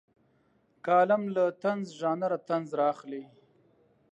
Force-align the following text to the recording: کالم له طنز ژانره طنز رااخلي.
کالم 0.85 1.23
له 1.35 1.43
طنز 1.61 1.87
ژانره 1.99 2.37
طنز 2.47 2.69
رااخلي. 2.79 3.23